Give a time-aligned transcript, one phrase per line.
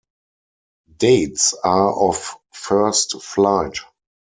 [0.97, 3.77] Dates are of first flight.